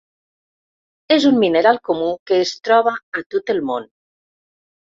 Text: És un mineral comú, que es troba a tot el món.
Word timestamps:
És 1.15 1.27
un 1.31 1.37
mineral 1.43 1.79
comú, 1.91 2.09
que 2.31 2.41
es 2.47 2.55
troba 2.69 2.97
a 3.21 3.25
tot 3.37 3.55
el 3.57 3.65
món. 3.71 3.89